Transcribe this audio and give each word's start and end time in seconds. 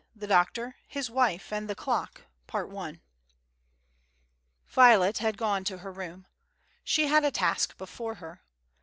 THE 0.15 0.25
DOCTOR, 0.25 0.77
HIS 0.87 1.11
WIFE, 1.11 1.53
AND 1.53 1.69
THE 1.69 1.75
CLOCK 1.75 2.23
Violet 4.67 5.17
had 5.19 5.37
gone 5.37 5.63
to 5.65 5.77
her 5.77 5.91
room. 5.91 6.25
She 6.83 7.05
had 7.05 7.23
a 7.23 7.29
task 7.29 7.77
before 7.77 8.15
her. 8.15 8.41